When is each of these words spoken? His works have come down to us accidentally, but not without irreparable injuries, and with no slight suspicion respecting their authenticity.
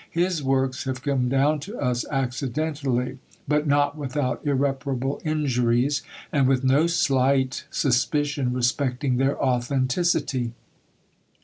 His 0.09 0.41
works 0.41 0.85
have 0.85 1.03
come 1.03 1.29
down 1.29 1.59
to 1.59 1.77
us 1.77 2.05
accidentally, 2.09 3.19
but 3.47 3.67
not 3.67 3.95
without 3.99 4.41
irreparable 4.43 5.21
injuries, 5.23 6.01
and 6.31 6.47
with 6.47 6.63
no 6.63 6.87
slight 6.87 7.65
suspicion 7.69 8.51
respecting 8.51 9.17
their 9.17 9.39
authenticity. 9.39 10.53